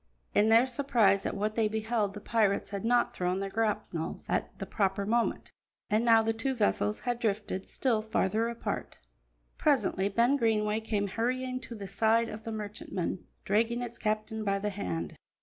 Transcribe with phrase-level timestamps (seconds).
[0.33, 4.57] In their surprise at what they beheld the pirates had not thrown their grapnels at
[4.57, 5.51] the proper moment,
[5.91, 8.97] and now the two vessels had drifted still farther apart.
[9.59, 14.57] Presently Ben Greenway came hurrying to the side of the merchantman, dragging its captain by
[14.57, 15.13] the hand.